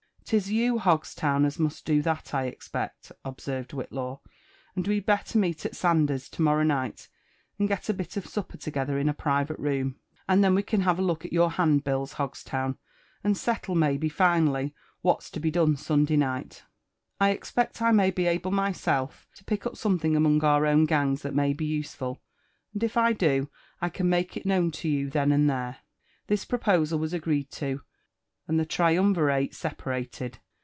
'Tis 0.23 0.49
you, 0.49 0.79
Hogstown, 0.79 1.43
as 1.43 1.57
mtist 1.57 1.83
do 1.83 2.01
that, 2.03 2.33
I 2.33 2.45
expect,*' 2.45 3.11
observed 3.25 3.71
Whitlaw;" 3.71 4.21
and 4.77 4.87
we'd 4.87 5.05
better 5.05 5.37
meet 5.37 5.65
at 5.65 5.75
Sanders's 5.75 6.29
to^morow 6.29 6.65
night, 6.65 7.09
and 7.59 7.67
gQt 7.67 7.89
a 7.89 7.93
bit 7.93 8.15
of 8.15 8.25
supper 8.25 8.55
together 8.55 8.97
in 8.97 9.09
a 9.09 9.13
private 9.13 9.59
room; 9.59 9.97
and 10.29 10.41
then 10.41 10.55
we 10.55 10.63
can 10.63 10.81
have 10.81 10.97
a 10.97 11.01
look 11.01 11.25
at 11.25 11.33
your 11.33 11.51
handbills, 11.51 12.13
Hogstown, 12.13 12.77
and 13.25 13.35
settle, 13.35 13.75
maybe, 13.75 14.09
iinally 14.09 14.71
what's 15.01 15.29
to 15.31 15.41
b% 15.41 15.51
done 15.51 15.75
Sunday 15.75 16.15
night. 16.15 16.63
I 17.19 17.31
expect 17.31 17.81
I 17.81 17.91
may 17.91 18.09
be 18.09 18.25
able 18.25 18.51
myself 18.51 19.27
to 19.35 19.43
pick 19.43 19.65
up 19.65 19.75
some!' 19.75 19.99
thing 19.99 20.15
among 20.15 20.41
our 20.45 20.65
own 20.65 20.85
gangs 20.85 21.23
that 21.23 21.35
may 21.35 21.51
be 21.51 21.65
useful; 21.65 22.21
and 22.71 22.81
if 22.81 22.93
t 22.93 23.13
do, 23.15 23.49
I 23.81 23.89
can 23.89 24.07
make 24.07 24.37
it 24.37 24.45
known 24.45 24.71
to 24.71 24.87
you 24.87 25.09
then 25.09 25.33
and 25.33 25.49
there." 25.49 25.79
This 26.27 26.45
proposal 26.45 26.99
was 26.99 27.11
agreed 27.11 27.51
to, 27.53 27.81
and 28.47 28.59
the 28.59 28.65
triumvirate 28.65 29.53
separated. 29.53 30.39